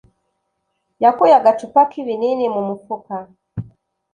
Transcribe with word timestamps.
yakuye 1.03 1.33
agacupa 1.39 1.81
k'ibinini 1.89 2.45
mu 2.55 2.61
mufuka. 2.67 3.15